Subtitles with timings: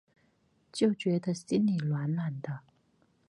[0.71, 2.61] 就觉得心里暖暖的